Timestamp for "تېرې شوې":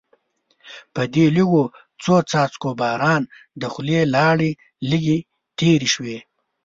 5.57-6.17